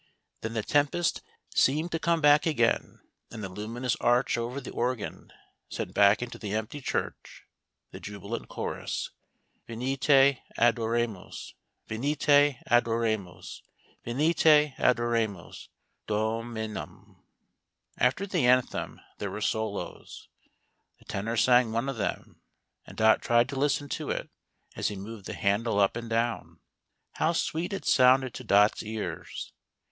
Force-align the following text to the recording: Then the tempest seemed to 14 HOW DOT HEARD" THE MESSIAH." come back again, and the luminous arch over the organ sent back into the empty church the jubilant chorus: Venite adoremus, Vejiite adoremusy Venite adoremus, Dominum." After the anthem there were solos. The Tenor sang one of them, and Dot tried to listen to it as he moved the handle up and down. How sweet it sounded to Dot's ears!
Then 0.41 0.53
the 0.53 0.63
tempest 0.63 1.21
seemed 1.53 1.91
to 1.91 1.99
14 1.99 1.99
HOW 1.99 1.99
DOT 1.99 1.99
HEARD" 1.99 1.99
THE 2.01 2.07
MESSIAH." 2.07 2.15
come 2.15 2.21
back 2.21 2.45
again, 2.47 3.01
and 3.29 3.43
the 3.43 3.49
luminous 3.49 3.95
arch 3.97 4.35
over 4.35 4.59
the 4.59 4.71
organ 4.71 5.31
sent 5.69 5.93
back 5.93 6.23
into 6.23 6.39
the 6.39 6.55
empty 6.55 6.81
church 6.81 7.43
the 7.91 7.99
jubilant 7.99 8.47
chorus: 8.49 9.11
Venite 9.69 10.39
adoremus, 10.57 11.53
Vejiite 11.87 12.63
adoremusy 12.67 13.61
Venite 14.03 14.73
adoremus, 14.79 15.67
Dominum." 16.07 17.17
After 17.95 18.25
the 18.25 18.47
anthem 18.47 18.99
there 19.19 19.29
were 19.29 19.39
solos. 19.39 20.29
The 20.97 21.05
Tenor 21.05 21.37
sang 21.37 21.71
one 21.71 21.87
of 21.87 21.97
them, 21.97 22.41
and 22.87 22.97
Dot 22.97 23.21
tried 23.21 23.47
to 23.49 23.55
listen 23.55 23.87
to 23.89 24.09
it 24.09 24.31
as 24.75 24.87
he 24.87 24.95
moved 24.95 25.27
the 25.27 25.35
handle 25.35 25.79
up 25.79 25.95
and 25.95 26.09
down. 26.09 26.59
How 27.11 27.33
sweet 27.33 27.71
it 27.71 27.85
sounded 27.85 28.33
to 28.33 28.43
Dot's 28.43 28.81
ears! 28.81 29.53